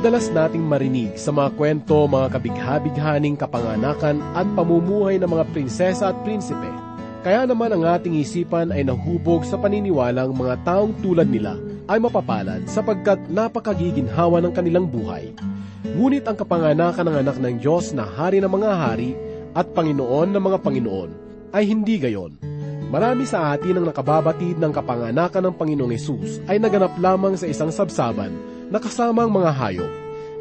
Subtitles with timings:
[0.00, 6.16] Madalas nating marinig sa mga kwento mga kabigha-bighaning kapanganakan at pamumuhay ng mga prinsesa at
[6.24, 6.72] prinsipe.
[7.20, 12.64] Kaya naman ang ating isipan ay nahubog sa paniniwalang mga taong tulad nila ay mapapalad
[12.64, 15.36] sapagkat napakagiginhawa ng kanilang buhay.
[15.84, 19.12] Ngunit ang kapanganakan ng anak ng Diyos na hari ng mga hari
[19.52, 21.10] at Panginoon ng mga Panginoon
[21.52, 22.40] ay hindi gayon.
[22.88, 27.68] Marami sa atin ang nakababatid ng kapanganakan ng Panginoong Yesus ay naganap lamang sa isang
[27.68, 29.92] sabsaban na ang mga hayop.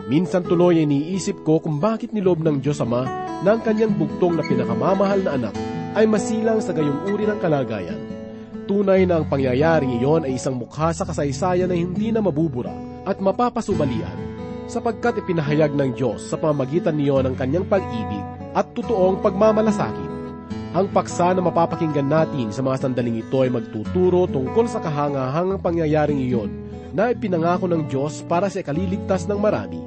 [0.06, 3.06] Minsan tuloy ay iniisip ko kung bakit nilob ng Diyos Ama
[3.42, 5.56] na ang kanyang bugtong na pinakamamahal na anak
[5.98, 7.98] ay masilang sa gayong uri ng kalagayan.
[8.70, 12.74] Tunay na ang pangyayaring iyon ay isang mukha sa kasaysayan na hindi na mabubura
[13.10, 14.30] at mapapasubalian
[14.70, 18.22] sapagkat ipinahayag ng Diyos sa pamamagitan niyo ng kanyang pag-ibig
[18.54, 20.12] at totoong pagmamalasakit.
[20.78, 26.22] Ang paksa na mapapakinggan natin sa mga sandaling ito ay magtuturo tungkol sa kahangahangang pangyayaring
[26.22, 29.82] iyon na ipinangako ng Diyos para sa ikaliligtas ng marami.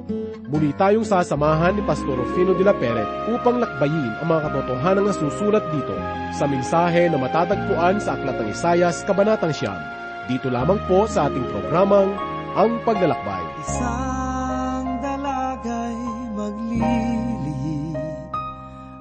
[0.53, 5.13] Muli tayong sasamahan ni Pastor Rufino de la Peret upang lakbayin ang mga katotohanan na
[5.13, 5.97] susulat dito
[6.37, 9.81] sa mensahe na matatagpuan sa Aklat ng Isayas, Kabanatang Siyam.
[10.29, 12.13] Dito lamang po sa ating programang
[12.53, 13.43] Ang Paglalakbay.
[13.65, 15.97] Isang dalagay
[16.37, 17.97] maglilihim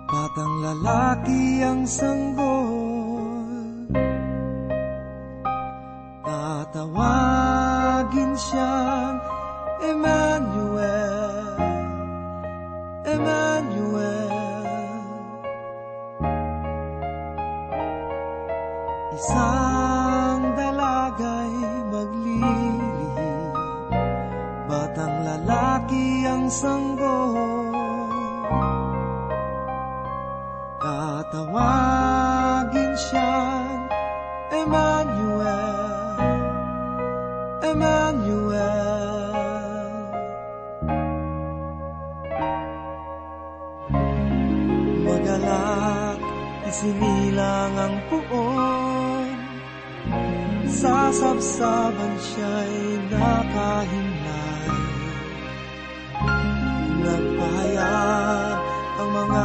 [0.08, 2.83] Batang lalaki ang sanggol
[8.12, 9.16] Tatawagin siyang
[9.80, 11.56] Emmanuel.
[13.08, 14.36] Emmanuel.
[19.16, 21.56] Isang dalagay
[21.88, 23.56] maglilihim
[24.68, 27.72] Batang lalaki ang sanggol.
[30.84, 33.61] Tatawagin siyang
[46.82, 49.30] isinilang ang puon
[50.66, 54.70] Sasabsaban siya'y nakahimlay.
[57.06, 58.58] Nagpahayag
[58.98, 59.44] ang mga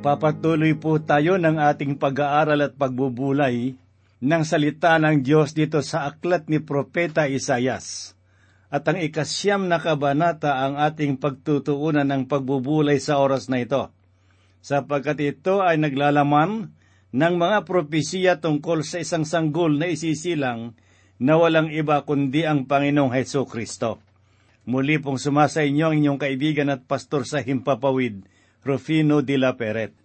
[0.00, 3.76] Emmanuel Magpapatuloy po tayo ng ating pag-aaral at pagbubulay
[4.24, 8.16] ng salita ng Diyos dito sa aklat ni Propeta Isayas.
[8.72, 13.92] At ang ikasyam na kabanata ang ating pagtutuunan ng pagbubulay sa oras na ito,
[14.64, 16.72] sapagkat ito ay naglalaman
[17.12, 20.80] ng mga propesiya tungkol sa isang sanggol na isisilang
[21.20, 24.00] na walang iba kundi ang Panginoong Heso Kristo.
[24.64, 28.24] Muli pong sumasa inyo ang inyong kaibigan at pastor sa Himpapawid,
[28.60, 29.96] Rufino de la Peret.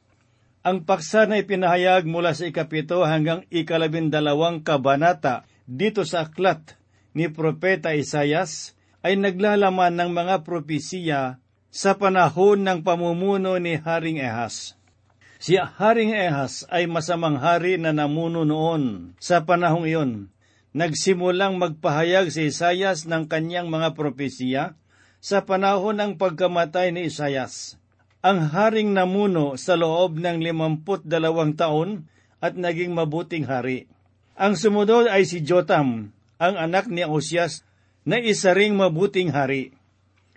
[0.65, 6.79] Ang paksa na ipinahayag mula sa ikapito hanggang ikalabindalawang kabanata dito sa aklat
[7.13, 8.73] ni Propeta Isayas
[9.05, 11.37] ay naglalaman ng mga propesiya
[11.69, 14.79] sa panahon ng pamumuno ni Haring Ehas.
[15.37, 20.11] Si Haring Ehas ay masamang hari na namuno noon sa panahong iyon.
[20.73, 24.79] Nagsimulang magpahayag si Isayas ng kanyang mga propesiya
[25.21, 27.77] sa panahon ng pagkamatay ni Isayas
[28.25, 32.09] ang haring namuno sa loob ng limamput dalawang taon
[32.41, 33.85] at naging mabuting hari.
[34.33, 36.09] Ang sumunod ay si Jotam,
[36.41, 37.61] ang anak ni Osias,
[38.01, 39.77] na isa ring mabuting hari.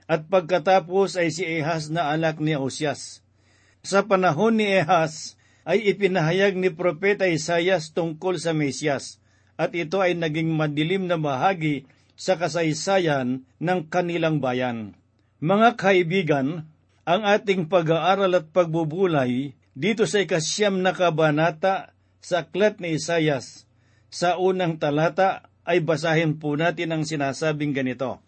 [0.04, 3.24] At pagkatapos ay si Ehas na anak ni Osias.
[3.80, 9.16] Sa panahon ni Ehas ay ipinahayag ni Propeta Isayas tungkol sa Mesyas,
[9.56, 11.88] at ito ay naging madilim na bahagi
[12.20, 14.92] sa kasaysayan ng kanilang bayan.
[15.40, 16.68] Mga kaibigan,
[17.08, 23.64] ang ating pag-aaral at pagbubulay dito sa ikasyam na kabanata sa aklat ni Isayas.
[24.12, 28.20] Sa unang talata ay basahin po natin ang sinasabing ganito.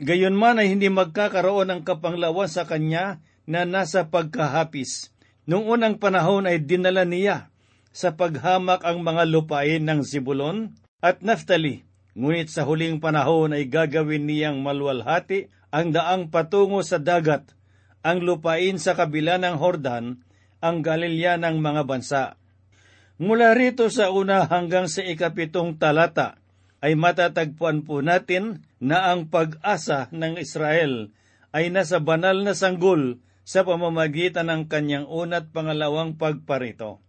[0.00, 5.12] Gayon man ay hindi magkakaroon ng kapanglawan sa kanya na nasa pagkahapis.
[5.44, 7.52] Noong unang panahon ay dinala niya
[7.92, 10.72] sa paghamak ang mga lupain ng Sibulon
[11.04, 11.84] at Naftali.
[12.16, 17.56] Ngunit sa huling panahon ay gagawin niyang malwalhati ang daang patungo sa dagat
[18.06, 20.22] ang lupain sa kabila ng Hordan,
[20.62, 22.38] ang Galilea ng mga bansa.
[23.18, 26.38] Mula rito sa una hanggang sa ikapitong talata,
[26.78, 31.10] ay matatagpuan po natin na ang pag-asa ng Israel
[31.50, 37.02] ay nasa banal na sanggol sa pamamagitan ng kanyang una't pangalawang pagparito.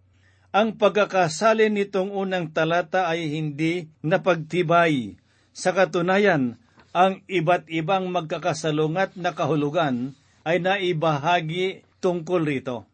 [0.49, 5.19] Ang pagkakasali nitong unang talata ay hindi napagtibay.
[5.53, 6.57] Sa katunayan,
[6.95, 10.17] ang iba't ibang magkakasalungat na kahulugan
[10.47, 12.87] ay naibahagi tungkol rito.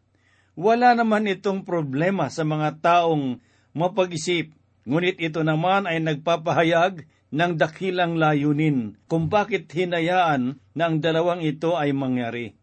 [0.57, 3.37] Wala naman itong problema sa mga taong
[3.77, 4.49] mapag-isip,
[4.89, 11.77] ngunit ito naman ay nagpapahayag ng dakilang layunin kung bakit hinayaan na ang dalawang ito
[11.77, 12.53] ay mangyari.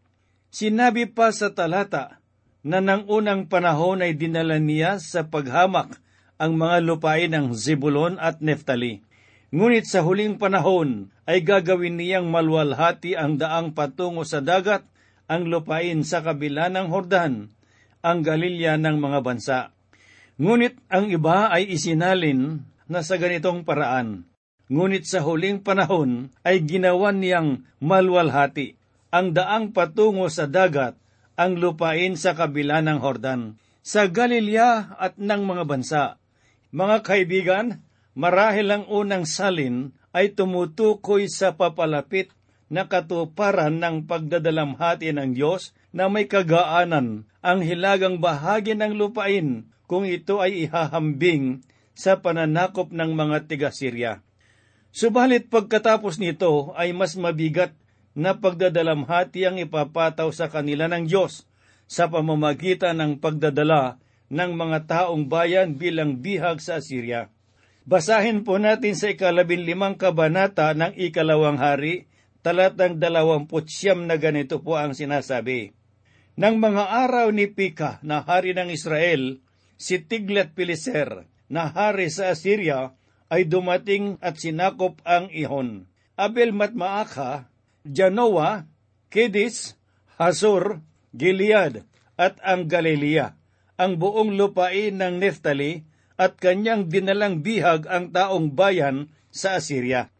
[0.51, 2.19] Sinabi pa sa talata
[2.63, 5.99] na nang unang panahon ay dinala niya sa paghamak
[6.39, 9.03] ang mga lupain ng Zebulon at Neftali.
[9.51, 14.87] Ngunit sa huling panahon ay gagawin niyang malwalhati ang daang patungo sa dagat,
[15.27, 17.51] ang lupain sa kabila ng Hordan,
[17.99, 19.59] ang Galilya ng mga bansa.
[20.39, 24.23] Ngunit ang iba ay isinalin na sa ganitong paraan.
[24.71, 28.79] Ngunit sa huling panahon ay ginawan niyang malwalhati
[29.11, 30.95] ang daang patungo sa dagat
[31.35, 36.03] ang lupain sa kabila ng Hordan, sa Galilea at ng mga bansa.
[36.71, 37.83] Mga kaibigan,
[38.17, 42.31] marahil ang unang salin ay tumutukoy sa papalapit
[42.71, 50.07] na katuparan ng pagdadalamhati ng Diyos na may kagaanan ang hilagang bahagi ng lupain kung
[50.07, 54.23] ito ay ihahambing sa pananakop ng mga tiga-Sirya.
[54.91, 57.75] Subalit pagkatapos nito ay mas mabigat
[58.15, 61.47] na pagdadalamhati ang ipapataw sa kanila ng Diyos
[61.91, 63.99] sa pamamagitan ng pagdadala
[64.31, 67.27] ng mga taong bayan bilang bihag sa Assyria.
[67.81, 72.05] Basahin po natin sa ikalabin limang kabanata ng ikalawang hari,
[72.45, 75.73] talatang dalawamput siyam na ganito po ang sinasabi.
[76.37, 79.41] Nang mga araw ni Pika na hari ng Israel,
[79.81, 82.93] si Tiglat Pileser na hari sa Assyria
[83.33, 85.89] ay dumating at sinakop ang ihon.
[86.15, 87.49] Abel Matmaaka,
[87.81, 88.69] Janoa,
[89.09, 89.73] Kedis,
[90.21, 91.81] Hazor, Gilead
[92.15, 93.33] at ang Galilea,
[93.75, 95.90] ang buong lupain ng Neftali
[96.21, 100.13] at kanyang dinalang bihag ang taong bayan sa Assyria.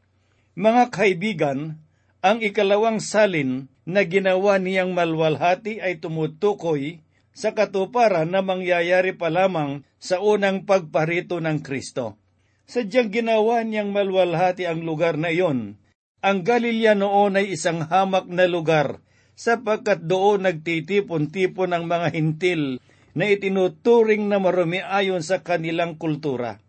[0.57, 1.77] Mga kaibigan,
[2.25, 7.05] ang ikalawang salin na ginawa niyang malwalhati ay tumutukoy
[7.37, 12.17] sa katuparan na mangyayari pa lamang sa unang pagparito ng Kristo.
[12.65, 15.77] Sadyang ginawa niyang malwalhati ang lugar na iyon.
[16.25, 19.01] Ang Galilea noon ay isang hamak na lugar
[19.37, 22.77] sapagkat doon nagtitipon-tipon ang mga hintil
[23.11, 26.63] na itinuturing na marumi ayon sa kanilang kultura.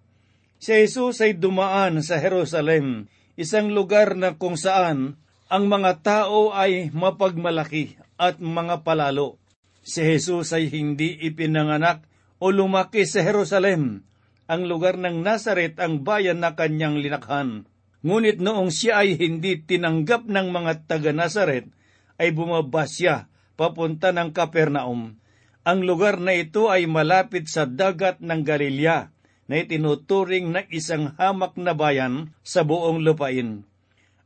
[0.62, 5.18] Si Jesus ay dumaan sa Jerusalem, isang lugar na kung saan
[5.50, 9.42] ang mga tao ay mapagmalaki at mga palalo.
[9.82, 12.06] Si Jesus ay hindi ipinanganak
[12.38, 14.06] o lumaki sa Jerusalem,
[14.46, 17.66] ang lugar ng Nazaret ang bayan na kanyang linakhan.
[18.02, 21.70] Ngunit noong siya ay hindi tinanggap ng mga taga-Nazaret,
[22.18, 25.21] ay bumaba siya papunta ng Kapernaum.
[25.62, 29.14] Ang lugar na ito ay malapit sa dagat ng Galilea
[29.47, 33.62] na itinuturing na isang hamak na bayan sa buong lupain.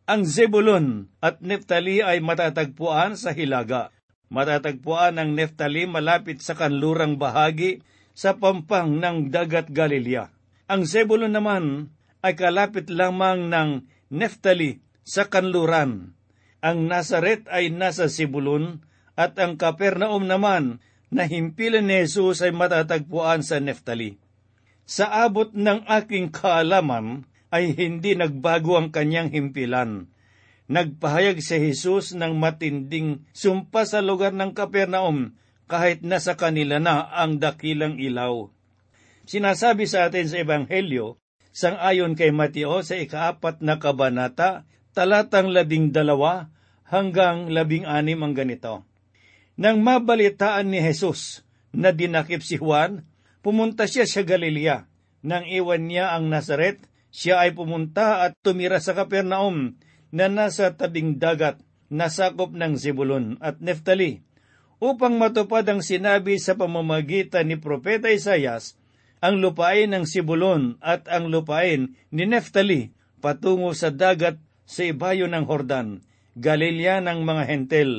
[0.07, 3.93] Ang Zebulon at Neftali ay matatagpuan sa Hilaga.
[4.33, 7.83] Matatagpuan ang Neftali malapit sa kanlurang bahagi
[8.17, 10.33] sa pampang ng dagat Galilea.
[10.73, 11.93] Ang Zebulon naman
[12.25, 16.17] ay kalapit lamang ng Neftali sa kanluran
[16.67, 18.83] ang Nazaret ay nasa Sibulun
[19.15, 24.19] at ang Kapernaum naman na himpilan ni Jesus ay matatagpuan sa Neftali.
[24.87, 30.11] Sa abot ng aking kaalaman ay hindi nagbago ang kanyang himpilan.
[30.67, 35.39] Nagpahayag si Jesus ng matinding sumpa sa lugar ng Kapernaum
[35.71, 38.51] kahit nasa kanila na ang dakilang ilaw.
[39.27, 41.19] Sinasabi sa atin sa Ebanghelyo,
[41.51, 46.51] sang ayon kay Mateo sa ikaapat na kabanata, talatang labing dalawa
[46.87, 48.87] hanggang labing anim ang ganito.
[49.57, 51.41] Nang mabalitaan ni Jesus
[51.73, 53.09] na dinakip si Juan,
[53.41, 54.89] pumunta siya sa Galilea.
[55.25, 59.81] Nang iwan niya ang Nazaret, siya ay pumunta at tumira sa Kapernaum
[60.13, 61.59] na nasa tabing dagat,
[61.89, 64.21] nasakop ng Zebulun at Neftali,
[64.77, 68.77] upang matupad ang sinabi sa pamamagitan ni Propeta Isayas,
[69.25, 72.93] ang lupain ng Sibulon at ang lupain ni Neftali
[73.25, 74.37] patungo sa dagat
[74.69, 76.05] sa ibayo ng Hordan,
[76.37, 77.91] Galilea ng mga hentel.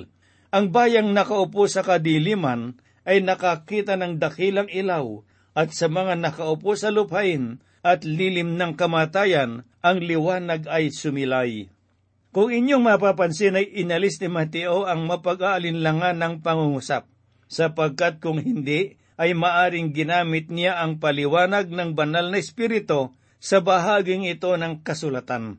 [0.47, 6.87] Ang bayang nakaupo sa kadiliman ay nakakita ng dakilang ilaw at sa mga nakaupo sa
[6.87, 11.71] lupain at lilim ng kamatayan, ang liwanag ay sumilay.
[12.31, 17.07] Kung inyong mapapansin ay inalis ni Mateo ang mapag-aalinlangan ng pangungusap,
[17.47, 24.27] sapagkat kung hindi ay maaring ginamit niya ang paliwanag ng banal na espiritu sa bahaging
[24.27, 25.57] ito ng kasulatan.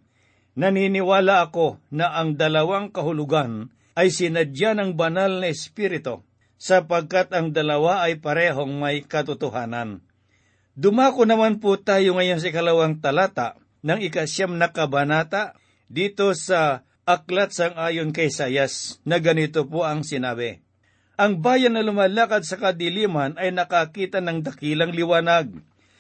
[0.54, 6.22] Naniniwala ako na ang dalawang kahulugan ay sinadya ng banal na espiritu,
[6.54, 10.06] sapagkat ang dalawa ay parehong may katotohanan.
[10.78, 15.58] Dumako naman po tayo ngayon sa kalawang talata ng ikasyam na kabanata
[15.90, 20.62] dito sa aklat sang ayon kay Sayas na ganito po ang sinabi.
[21.18, 25.50] Ang bayan na lumalakad sa kadiliman ay nakakita ng dakilang liwanag.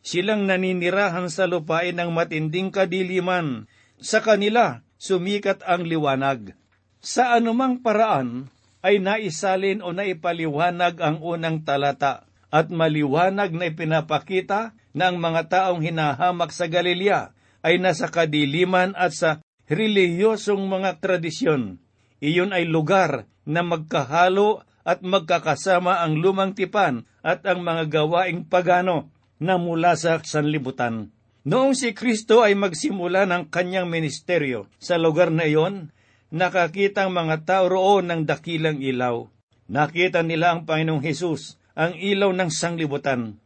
[0.06, 3.66] Silang naninirahan sa lupain ng matinding kadiliman.
[3.98, 6.54] Sa kanila, sumikat ang liwanag.
[6.98, 8.50] Sa anumang paraan,
[8.82, 15.82] ay naisalin o naipaliwanag ang unang talata at maliwanag na ipinapakita na ang mga taong
[15.82, 19.30] hinahamak sa Galilea ay nasa kadiliman at sa
[19.70, 21.78] relihiyosong mga tradisyon.
[22.18, 29.12] Iyon ay lugar na magkahalo at magkakasama ang lumang tipan at ang mga gawaing pagano
[29.38, 31.14] na mula sa sanlibutan.
[31.46, 35.94] Noong si Kristo ay magsimula ng kanyang ministeryo sa lugar na iyon,
[36.28, 39.28] nakakita ang mga tao roon ng dakilang ilaw.
[39.68, 43.36] Nakita nila ang Panginoong Hesus, ang ilaw ng sanglibutan.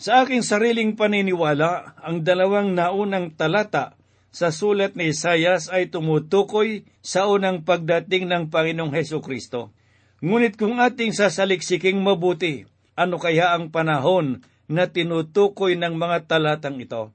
[0.00, 3.96] Sa aking sariling paniniwala, ang dalawang naunang talata
[4.30, 9.74] sa sulat ni Isayas ay tumutukoy sa unang pagdating ng Panginoong Heso Kristo.
[10.20, 17.10] Ngunit kung ating sasaliksiking mabuti, ano kaya ang panahon na tinutukoy ng mga talatang ito?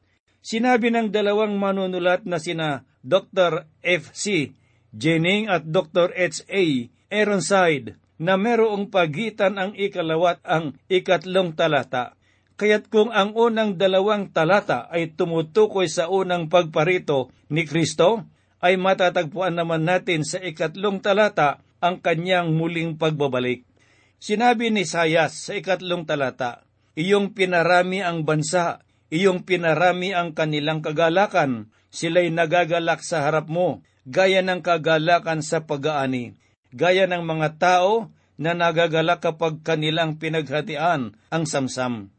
[0.46, 3.70] Sinabi ng dalawang manunulat na sina Dr.
[3.82, 4.54] F.C.
[4.96, 6.16] Jennings at Dr.
[6.16, 6.88] H.A.
[7.12, 12.16] Ironside na merong pagitan ang ikalawat ang ikatlong talata.
[12.56, 18.24] Kaya't kung ang unang dalawang talata ay tumutukoy sa unang pagparito ni Kristo,
[18.64, 23.68] ay matatagpuan naman natin sa ikatlong talata ang kanyang muling pagbabalik.
[24.16, 26.64] Sinabi ni Sayas sa ikatlong talata,
[26.96, 28.80] Iyong pinarami ang bansa,
[29.16, 36.36] iyong pinarami ang kanilang kagalakan, sila'y nagagalak sa harap mo, gaya ng kagalakan sa pag-aani,
[36.76, 42.12] gaya ng mga tao na nagagalak kapag kanilang pinaghatian ang samsam.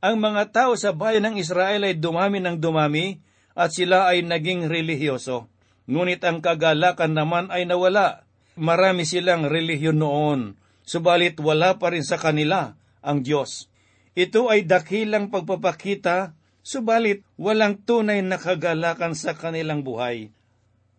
[0.00, 3.20] Ang mga tao sa bayan ng Israel ay dumami ng dumami
[3.52, 5.50] at sila ay naging relihiyoso.
[5.90, 8.24] Ngunit ang kagalakan naman ay nawala
[8.54, 10.40] marami silang relihiyon noon,
[10.86, 13.70] subalit wala pa rin sa kanila ang Diyos.
[14.18, 16.37] Ito ay dakilang pagpapakita,
[16.68, 20.28] subalit walang tunay na kagalakan sa kanilang buhay.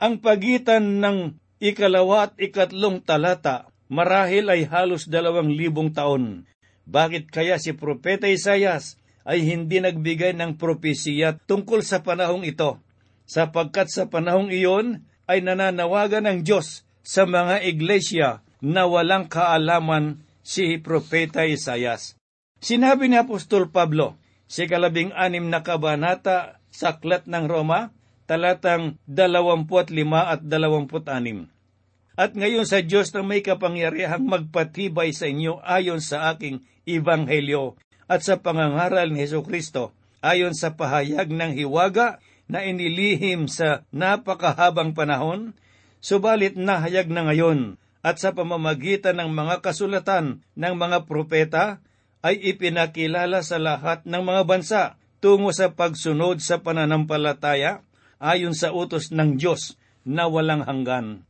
[0.02, 6.50] Ang pagitan ng ikalawa at ikatlong talata marahil ay halos dalawang libong taon.
[6.90, 12.82] Bakit kaya si Propeta Isayas ay hindi nagbigay ng propesiya tungkol sa panahong ito?
[13.30, 20.82] Sapagkat sa panahong iyon ay nananawagan ng Diyos sa mga iglesia na walang kaalaman si
[20.82, 22.18] Propeta Isayas.
[22.58, 24.18] Sinabi ni Apostol Pablo
[24.50, 27.94] si kalabing anim na kabanata sa Aklat ng Roma,
[28.25, 29.70] talatang 25
[30.12, 32.18] at 26.
[32.20, 37.79] At ngayon sa Diyos na may kapangyarihang magpatibay sa inyo ayon sa aking ibanghelyo
[38.10, 44.98] at sa pangangaral ni Heso Kristo, ayon sa pahayag ng hiwaga na inilihim sa napakahabang
[44.98, 45.56] panahon,
[46.00, 51.84] Subalit nahayag na ngayon at sa pamamagitan ng mga kasulatan ng mga propeta
[52.20, 54.82] ay ipinakilala sa lahat ng mga bansa
[55.24, 57.84] tungo sa pagsunod sa pananampalataya
[58.20, 61.24] ayon sa utos ng Diyos na walang hanggan.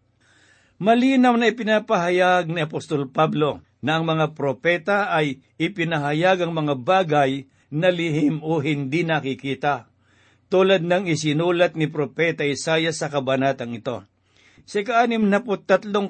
[0.79, 7.51] Malinaw na ipinapahayag ni Apostol Pablo na ang mga propeta ay ipinahayag ang mga bagay
[7.69, 9.91] na lihim o hindi nakikita,
[10.50, 14.01] tulad ng isinulat ni Propeta Isaiah sa kabanatang ito.
[14.65, 15.41] Sa kaanim na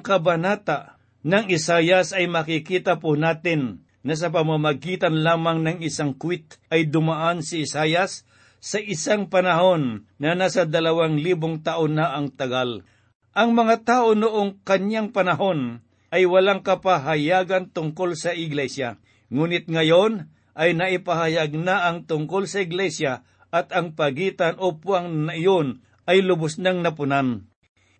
[0.00, 6.88] kabanata ng Isayas ay makikita po natin na sa pamamagitan lamang ng isang kwit ay
[6.88, 8.24] dumaan si Isayas
[8.60, 12.84] sa isang panahon na nasa dalawang libong taon na ang tagal.
[13.32, 15.80] Ang mga tao noong kanyang panahon
[16.12, 19.00] ay walang kapahayagan tungkol sa iglesia,
[19.32, 20.28] ngunit ngayon
[20.58, 26.20] ay naipahayag na ang tungkol sa iglesia at ang pagitan o puwang na iyon ay
[26.20, 27.46] lubos ng napunan.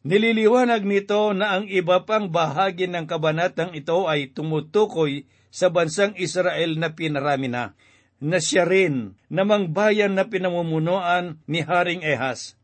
[0.00, 6.78] Nililiwanag nito na ang iba pang bahagi ng kabanatang ito ay tumutukoy sa bansang Israel
[6.78, 7.75] na pinarami na,
[8.23, 12.54] na siya rin namang bayan na pinamumunuan ni Haring Ehas.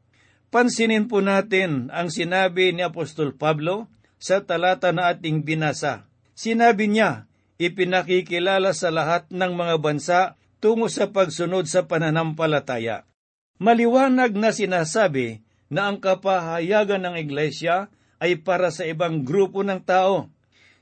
[0.54, 6.06] Pansinin po natin ang sinabi ni Apostol Pablo sa talata na ating binasa.
[6.32, 7.26] Sinabi niya,
[7.58, 10.20] ipinakikilala sa lahat ng mga bansa
[10.60, 13.04] tungo sa pagsunod sa pananampalataya.
[13.56, 15.40] Maliwanag na sinasabi
[15.72, 17.88] na ang kapahayagan ng iglesia
[18.20, 20.28] ay para sa ibang grupo ng tao.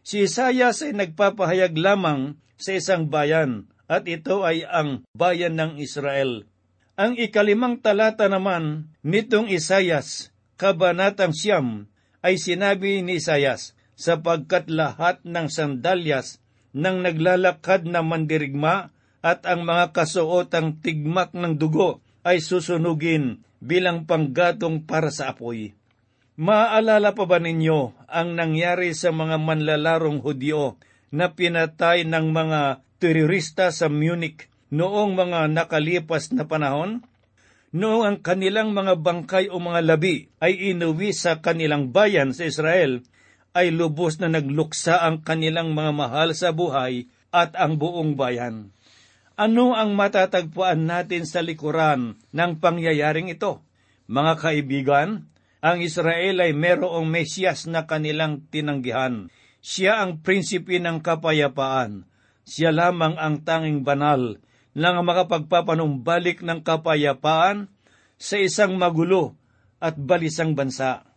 [0.05, 6.45] Si Isayas ay nagpapahayag lamang sa isang bayan at ito ay ang bayan ng Israel.
[6.95, 10.29] Ang ikalimang talata naman nitong Isayas,
[10.61, 11.89] kabanatang siyam,
[12.21, 16.45] ay sinabi ni Isayas, sapagkat lahat ng sandalyas
[16.77, 18.93] ng naglalakad na mandirigma
[19.25, 25.73] at ang mga kasuotang tigmak ng dugo ay susunugin bilang panggatong para sa apoy.
[26.35, 30.75] Maaalala pa ba ninyo ang nangyari sa mga manlalarong Hudyo
[31.15, 37.07] na pinatay ng mga terorista sa Munich noong mga nakalipas na panahon?
[37.71, 43.07] Noong ang kanilang mga bangkay o mga labi ay inuwi sa kanilang bayan sa Israel,
[43.55, 48.75] ay lubos na nagluksa ang kanilang mga mahal sa buhay at ang buong bayan.
[49.39, 53.63] Ano ang matatagpuan natin sa likuran ng pangyayaring ito?
[54.11, 55.31] Mga kaibigan,
[55.65, 59.33] ang Israel ay merong Mesyas na kanilang tinanggihan.
[59.65, 62.05] Siya ang prinsipi ng kapayapaan.
[62.45, 64.45] Siya lamang ang tanging banal
[64.77, 67.73] na makapagpapanumbalik ng kapayapaan
[68.21, 69.41] sa isang magulo
[69.81, 71.09] at balisang bansa.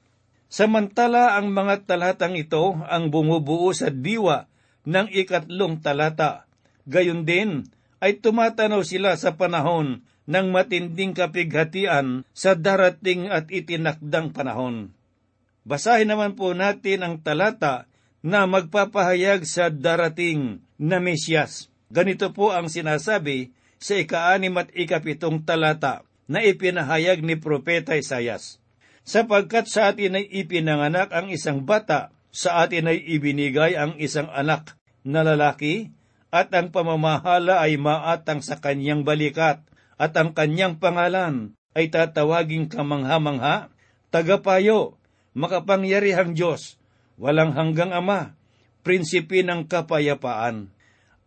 [0.47, 4.47] Samantala ang mga talatang ito ang bumubuo sa diwa
[4.87, 6.47] ng ikatlong talata.
[6.87, 7.67] Gayon din
[7.99, 14.91] ay tumatanaw sila sa panahon ng matinding kapighatian sa darating at itinakdang panahon.
[15.63, 17.87] Basahin naman po natin ang talata
[18.19, 21.71] na magpapahayag sa darating na Mesyas.
[21.87, 28.59] Ganito po ang sinasabi sa ikaanim at ikapitong talata na ipinahayag ni Propeta Isayas
[29.07, 34.75] sapagkat sa atin ay ipinanganak ang isang bata, sa atin ay ibinigay ang isang anak
[35.07, 35.95] na lalaki,
[36.27, 39.63] at ang pamamahala ay maatang sa kanyang balikat,
[39.97, 43.73] at ang kanyang pangalan ay tatawaging kamangha-mangha,
[44.13, 44.97] tagapayo,
[45.37, 46.77] makapangyarihang Diyos,
[47.21, 48.37] walang hanggang Ama,
[48.81, 50.73] prinsipi ng kapayapaan.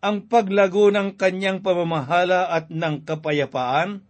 [0.00, 4.00] Ang paglago ng kanyang pamamahala at ng kapayapaan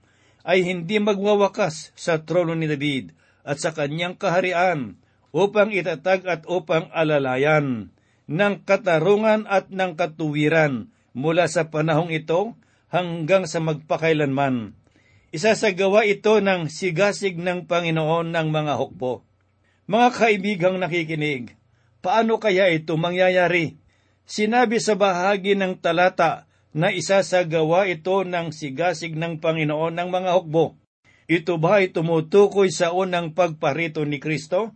[0.47, 5.01] ay hindi magwawakas sa trono ni David, at sa kanyang kaharian
[5.35, 7.91] upang itatag at upang alalayan
[8.31, 12.55] ng katarungan at ng katuwiran mula sa panahong ito
[12.91, 14.75] hanggang sa magpakailanman.
[15.31, 19.23] Isasagawa ito ng sigasig ng Panginoon ng mga hukbo.
[19.87, 21.55] Mga kaibigang nakikinig,
[22.03, 23.79] paano kaya ito mangyayari?
[24.27, 30.79] Sinabi sa bahagi ng talata na isasagawa ito ng sigasig ng Panginoon ng mga hukbo.
[31.31, 34.75] Ito ba ay tumutukoy sa unang pagparito ni Kristo?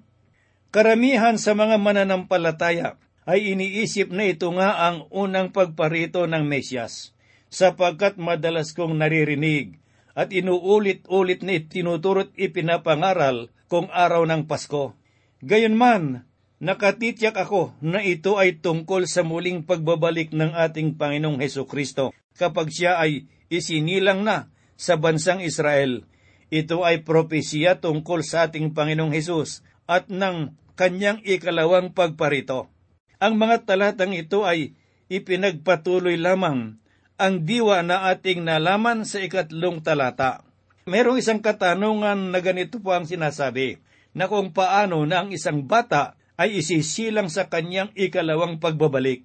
[0.74, 7.13] Karamihan sa mga mananampalataya ay iniisip na ito nga ang unang pagparito ng Mesyas,
[7.54, 9.78] sapagkat madalas kong naririnig
[10.18, 14.98] at inuulit-ulit na tinuturot ipinapangaral kung araw ng Pasko.
[15.38, 16.26] Gayunman,
[16.58, 22.74] nakatityak ako na ito ay tungkol sa muling pagbabalik ng ating Panginoong Heso Kristo kapag
[22.74, 26.02] siya ay isinilang na sa bansang Israel
[26.54, 32.70] ito ay propesya tungkol sa ating Panginoong Hesus at ng kanyang ikalawang pagparito.
[33.18, 34.78] Ang mga talatang ito ay
[35.10, 36.78] ipinagpatuloy lamang
[37.14, 40.42] ang diwa na ating nalaman sa ikatlong talata.
[40.84, 43.80] Merong isang katanungan na ganito po ang sinasabi,
[44.14, 49.22] na kung paano na ang isang bata ay isisilang sa kanyang ikalawang pagbabalik.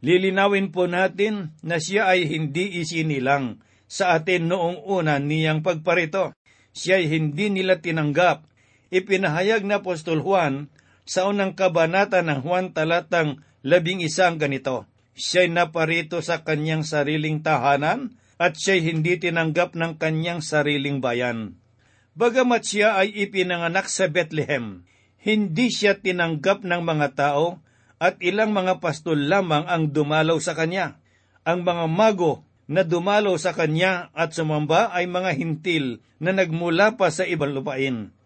[0.00, 6.32] Lilinawin po natin na siya ay hindi isinilang sa atin noong una niyang pagparito
[6.72, 8.46] siya'y hindi nila tinanggap.
[8.90, 10.72] Ipinahayag na Apostol Juan
[11.06, 14.86] sa unang kabanata ng Juan talatang labing isang ganito.
[15.20, 21.60] Siya'y naparito sa kanyang sariling tahanan at siya'y hindi tinanggap ng kanyang sariling bayan.
[22.16, 24.88] Bagamat siya ay ipinanganak sa Bethlehem,
[25.20, 27.60] hindi siya tinanggap ng mga tao
[28.00, 30.96] at ilang mga pastol lamang ang dumalaw sa kanya.
[31.44, 37.12] Ang mga mago na dumalo sa kanya at sumamba ay mga hintil na nagmula pa
[37.12, 38.16] sa ibang lupain.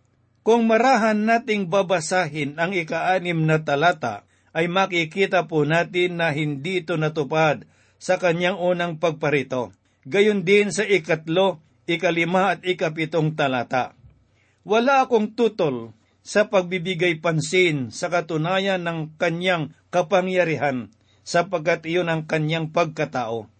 [0.47, 4.24] Kung marahan nating babasahin ang ikaanim na talata,
[4.55, 7.67] ay makikita po natin na hindi ito natupad
[7.99, 9.75] sa kanyang unang pagparito.
[10.07, 11.59] Gayon din sa ikatlo,
[11.91, 13.99] ikalima at ikapitong talata.
[14.63, 15.93] Wala akong tutol
[16.25, 20.89] sa pagbibigay pansin sa katunayan ng kanyang kapangyarihan
[21.27, 23.53] sapagkat iyon ang kanyang pagkatao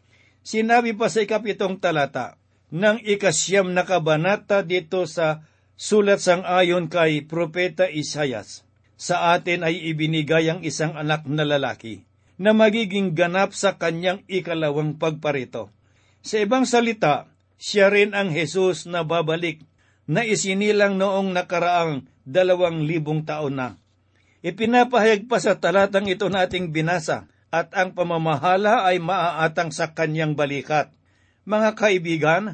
[0.45, 2.37] Sinabi pa sa ikapitong talata
[2.69, 5.49] ng ikasyam na kabanata dito sa
[5.81, 8.64] sulat sang ayon kay Propeta Isayas.
[8.95, 12.07] Sa atin ay ibinigay ang isang anak na lalaki
[12.39, 15.71] na magiging ganap sa kanyang ikalawang pagparito.
[16.25, 19.63] Sa ibang salita, siya rin ang Jesus na babalik
[20.05, 23.69] na isinilang noong nakaraang dalawang libong taon na.
[24.45, 30.93] Ipinapahayag pa sa talatang ito nating binasa at ang pamamahala ay maaatang sa kanyang balikat.
[31.49, 32.45] Mga kaibigan,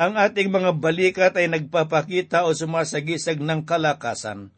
[0.00, 4.54] ang ating mga balikat ay nagpapakita o sumasagisag ng kalakasan.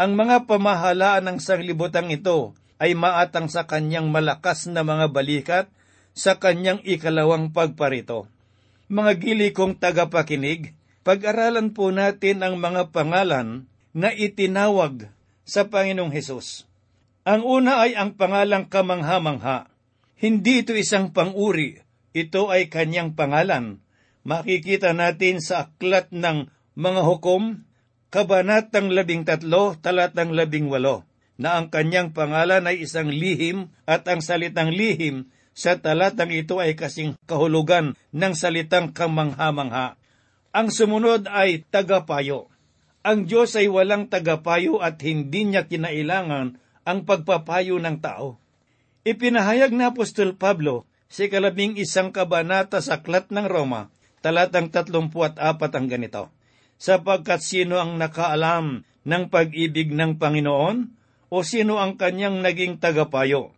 [0.00, 5.68] Ang mga pamahalaan ng sanglibotang ito ay maatang sa kanyang malakas na mga balikat
[6.16, 8.24] sa kanyang ikalawang pagparito.
[8.88, 10.72] Mga gili kong tagapakinig,
[11.04, 15.12] pag-aralan po natin ang mga pangalan na itinawag
[15.44, 16.64] sa Panginoong Hesus.
[17.28, 19.68] Ang una ay ang pangalang kamangha-mangha.
[20.16, 21.76] Hindi ito isang panguri,
[22.16, 23.84] ito ay kanyang pangalan.
[24.24, 27.68] Makikita natin sa aklat ng mga hukom,
[28.10, 31.06] Kabanatang labing tatlo, talatang labing walo,
[31.38, 36.74] na ang kanyang pangalan ay isang lihim at ang salitang lihim sa talatang ito ay
[36.74, 39.94] kasing kahulugan ng salitang kamangha-mangha.
[40.50, 42.50] Ang sumunod ay tagapayo.
[43.06, 48.42] Ang Diyos ay walang tagapayo at hindi niya kinailangan ang pagpapayo ng tao.
[49.06, 55.86] Ipinahayag na Apostol Pablo sa kalabing isang kabanata sa Aklat ng Roma, talatang 34 ang
[55.86, 56.39] ganito
[56.80, 60.96] sapagkat sino ang nakaalam ng pag-ibig ng Panginoon
[61.28, 63.52] o sino ang kanyang naging tagapayo.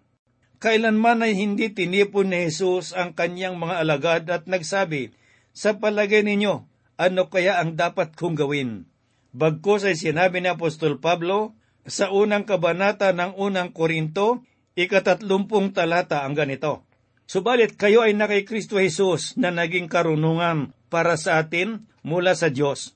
[0.58, 5.14] Kailanman ay hindi tinipon ni Jesus ang kanyang mga alagad at nagsabi,
[5.54, 6.66] Sa palagay ninyo,
[6.98, 8.90] ano kaya ang dapat kong gawin?
[9.32, 14.46] Bagkus ay sinabi ni Apostol Pablo sa unang kabanata ng unang Korinto,
[14.78, 16.86] ikatatlumpung talata ang ganito.
[17.26, 22.52] Subalit kayo ay na kay Kristo Jesus na naging karunungan para sa atin mula sa
[22.52, 22.94] Diyos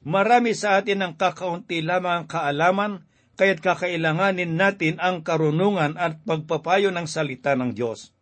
[0.00, 3.04] Marami sa atin ang kakaunti lamang ang kaalaman,
[3.36, 8.16] kaya't kakailanganin natin ang karunungan at pagpapayo ng salita ng Diyos.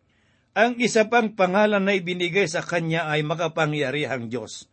[0.58, 4.66] Ang isa pang pangalan na ibinigay sa kanya ay makapangyarihang Diyos.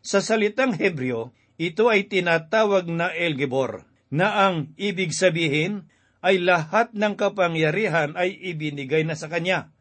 [0.00, 5.92] Sa salitang Hebreo, ito ay tinatawag na El Gibor, na ang ibig sabihin
[6.24, 9.76] ay lahat ng kapangyarihan ay ibinigay na sa kanya.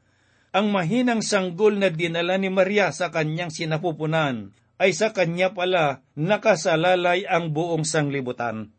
[0.51, 7.23] Ang mahinang sanggol na dinala ni Maria sa kanyang sinapupunan ay sa kanya pala nakasalalay
[7.27, 8.75] ang buong sanglibutan.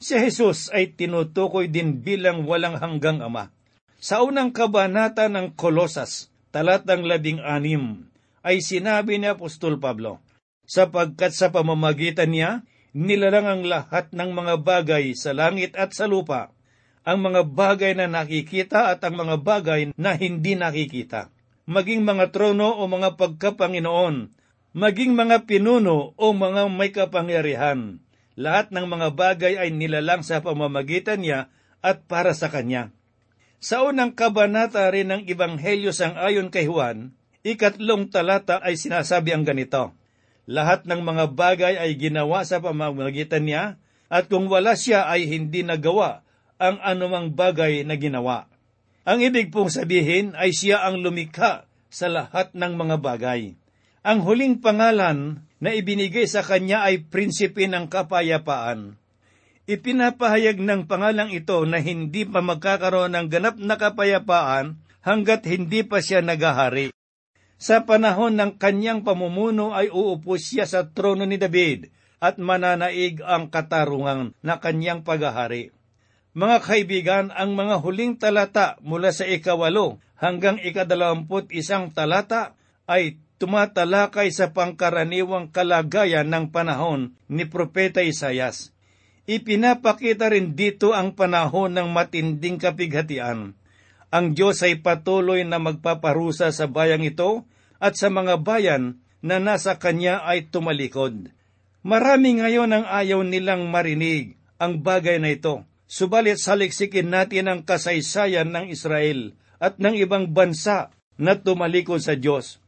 [0.00, 3.52] Si Jesus ay tinutukoy din bilang walang hanggang ama.
[4.00, 8.08] Sa unang kabanata ng Kolosas, talatang labing anim,
[8.40, 10.24] ay sinabi ni Apostol Pablo,
[10.64, 12.64] sapagkat sa pamamagitan niya,
[12.96, 16.48] nilalang ang lahat ng mga bagay sa langit at sa lupa,
[17.04, 21.28] ang mga bagay na nakikita at ang mga bagay na hindi nakikita,
[21.68, 24.39] maging mga trono o mga pagkapanginoon,
[24.70, 27.98] maging mga pinuno o mga may kapangyarihan.
[28.38, 31.50] Lahat ng mga bagay ay nilalang sa pamamagitan niya
[31.82, 32.94] at para sa kanya.
[33.60, 37.12] Sa unang kabanata rin ng Ebanghelyo sang ayon kay Juan,
[37.44, 39.92] ikatlong talata ay sinasabi ang ganito,
[40.48, 43.76] Lahat ng mga bagay ay ginawa sa pamamagitan niya,
[44.10, 48.50] at kung wala siya ay hindi nagawa ang anumang bagay na ginawa.
[49.06, 53.59] Ang ibig pong sabihin ay siya ang lumikha sa lahat ng mga bagay.
[54.00, 58.96] Ang huling pangalan na ibinigay sa kanya ay prinsipe ng kapayapaan.
[59.68, 66.00] Ipinapahayag ng pangalang ito na hindi pa magkakaroon ng ganap na kapayapaan hanggat hindi pa
[66.00, 66.96] siya nagahari.
[67.60, 71.92] Sa panahon ng kanyang pamumuno ay uupo siya sa trono ni David
[72.24, 75.76] at mananaig ang katarungan na kanyang paghahari.
[76.32, 82.56] Mga kaibigan, ang mga huling talata mula sa ikawalo hanggang ikadalawamput isang talata
[82.88, 88.76] ay tumatalakay sa pangkaraniwang kalagayan ng panahon ni Propeta Isayas.
[89.24, 93.56] Ipinapakita rin dito ang panahon ng matinding kapighatian.
[94.12, 97.48] Ang Diyos ay patuloy na magpaparusa sa bayang ito
[97.80, 101.32] at sa mga bayan na nasa Kanya ay tumalikod.
[101.80, 105.64] Marami ngayon ang ayaw nilang marinig ang bagay na ito.
[105.88, 112.59] Subalit saliksikin natin ang kasaysayan ng Israel at ng ibang bansa na tumalikod sa Diyos.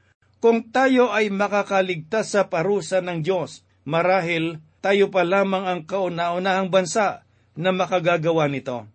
[0.43, 7.23] Kung tayo ay makakaligtas sa parusa ng Diyos, marahil tayo pa lamang ang kauna-unahang bansa
[7.55, 8.91] na makagagawa nito.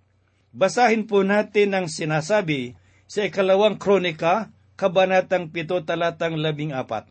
[0.51, 2.75] Basahin po natin ang sinasabi
[3.07, 7.07] sa ikalawang kronika, kabanatang pito talatang labing apat.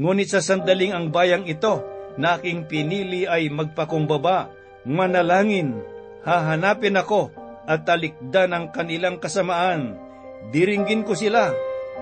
[0.00, 1.84] Ngunit sa sandaling ang bayang ito
[2.16, 4.56] na aking pinili ay magpakumbaba,
[4.88, 5.76] manalangin,
[6.24, 7.28] hahanapin ako
[7.68, 10.00] at talikdan ang kanilang kasamaan.
[10.48, 11.52] Diringgin ko sila,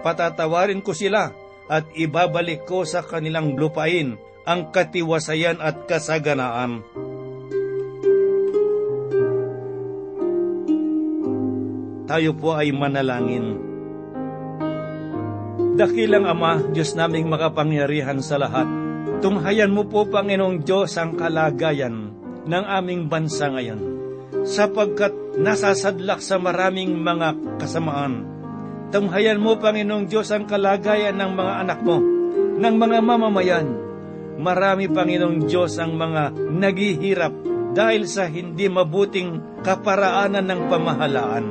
[0.06, 1.34] patatawarin ko sila,
[1.70, 6.84] at ibabalik ko sa kanilang lupain ang katiwasayan at kasaganaan.
[12.04, 13.58] Tayo po ay manalangin.
[15.74, 18.68] Dakilang Ama, Diyos naming makapangyarihan sa lahat,
[19.24, 22.12] Tunghayan mo po, Panginoong Diyos, ang kalagayan
[22.44, 23.80] ng aming bansa ngayon,
[24.44, 28.33] sapagkat nasasadlak sa maraming mga kasamaan.
[28.90, 32.02] Tunghayan mo, Panginoong Diyos, ang kalagayan ng mga anak mo,
[32.58, 33.68] ng mga mamamayan.
[34.36, 37.34] Marami, Panginoong Diyos, ang mga naghihirap
[37.74, 41.46] dahil sa hindi mabuting kaparaanan ng pamahalaan.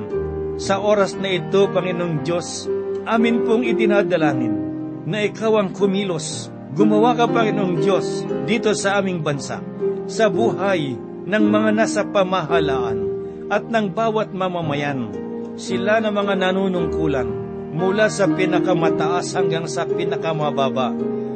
[0.62, 2.70] Sa oras na ito, Panginoong Diyos,
[3.04, 4.56] amin pong idinadalangin
[5.04, 6.48] na ikaw ang kumilos.
[6.74, 9.62] Gumawa ka, Panginoong Diyos, dito sa aming bansa,
[10.08, 13.00] sa buhay ng mga nasa pamahalaan
[13.48, 15.23] at ng bawat mamamayan.
[15.54, 17.30] Sila na mga nanunungkulan
[17.74, 20.94] mula sa pinakamataas hanggang sa pinakamababa.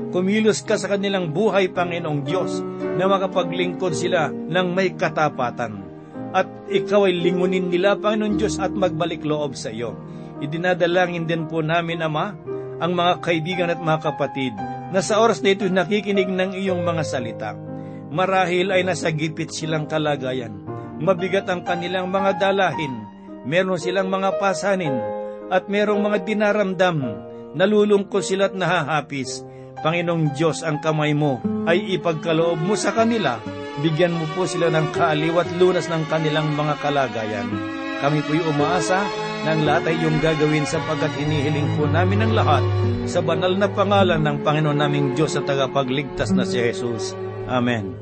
[0.10, 2.63] Kumilos ka sa kanilang buhay, Panginoong Diyos,
[2.97, 5.84] na makapaglingkod sila ng may katapatan.
[6.32, 9.93] At ikaw ay lingunin nila, Panginoong Diyos, at magbalik loob sa iyo.
[10.41, 12.34] Idinadalangin din po namin, Ama,
[12.77, 14.53] ang mga kaibigan at mga kapatid
[14.93, 17.51] na sa oras na ito nakikinig ng iyong mga salita.
[18.08, 20.53] Marahil ay nasa gipit silang kalagayan.
[20.97, 23.16] Mabigat ang kanilang mga dalahin.
[23.48, 24.92] Meron silang mga pasanin
[25.48, 27.00] at merong mga dinaramdam.
[27.56, 29.48] Nalulungkot sila at nahahapis.
[29.80, 33.40] Panginoong Diyos, ang kamay mo ay ipagkaloob mo sa kanila.
[33.80, 37.48] Bigyan mo po sila ng kaaliw at lunas ng kanilang mga kalagayan.
[38.04, 39.08] Kami po'y umaasa
[39.48, 42.64] ng lahat ay iyong gagawin sapagkat hinihiling po namin ang lahat
[43.08, 47.16] sa banal na pangalan ng Panginoon naming Diyos at tagapagligtas na si Jesus.
[47.48, 47.96] Amen.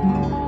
[0.00, 0.39] Sa